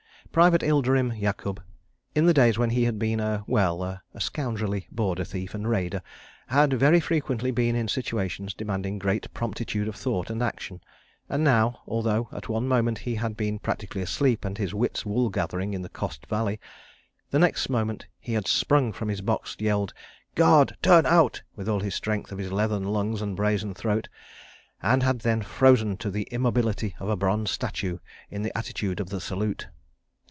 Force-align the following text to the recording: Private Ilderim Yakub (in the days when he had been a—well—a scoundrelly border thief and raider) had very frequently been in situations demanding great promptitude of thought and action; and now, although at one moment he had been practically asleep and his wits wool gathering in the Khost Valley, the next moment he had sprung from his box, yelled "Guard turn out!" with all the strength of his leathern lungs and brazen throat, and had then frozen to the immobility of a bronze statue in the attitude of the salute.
Private 0.31 0.61
Ilderim 0.63 1.19
Yakub 1.19 1.61
(in 2.15 2.25
the 2.25 2.33
days 2.33 2.57
when 2.57 2.69
he 2.69 2.85
had 2.85 2.97
been 2.97 3.19
a—well—a 3.19 3.99
scoundrelly 4.17 4.87
border 4.89 5.25
thief 5.25 5.53
and 5.53 5.67
raider) 5.67 6.01
had 6.47 6.71
very 6.71 7.01
frequently 7.01 7.51
been 7.51 7.75
in 7.75 7.89
situations 7.89 8.53
demanding 8.53 8.97
great 8.97 9.33
promptitude 9.33 9.89
of 9.89 9.95
thought 9.97 10.29
and 10.29 10.41
action; 10.41 10.79
and 11.27 11.43
now, 11.43 11.81
although 11.85 12.29
at 12.31 12.47
one 12.47 12.65
moment 12.65 12.99
he 12.99 13.15
had 13.15 13.35
been 13.35 13.59
practically 13.59 14.01
asleep 14.01 14.45
and 14.45 14.57
his 14.57 14.73
wits 14.73 15.05
wool 15.05 15.27
gathering 15.29 15.73
in 15.73 15.81
the 15.81 15.89
Khost 15.89 16.25
Valley, 16.27 16.61
the 17.31 17.39
next 17.39 17.67
moment 17.67 18.05
he 18.17 18.31
had 18.31 18.47
sprung 18.47 18.93
from 18.93 19.09
his 19.09 19.19
box, 19.19 19.57
yelled 19.59 19.93
"Guard 20.35 20.77
turn 20.81 21.05
out!" 21.05 21.41
with 21.57 21.67
all 21.67 21.81
the 21.81 21.91
strength 21.91 22.31
of 22.31 22.37
his 22.37 22.53
leathern 22.53 22.85
lungs 22.85 23.21
and 23.21 23.35
brazen 23.35 23.73
throat, 23.73 24.07
and 24.81 25.03
had 25.03 25.19
then 25.19 25.41
frozen 25.41 25.97
to 25.97 26.09
the 26.09 26.23
immobility 26.31 26.95
of 27.01 27.09
a 27.09 27.17
bronze 27.17 27.51
statue 27.51 27.97
in 28.29 28.43
the 28.43 28.57
attitude 28.57 29.01
of 29.01 29.09
the 29.09 29.19
salute. 29.19 29.67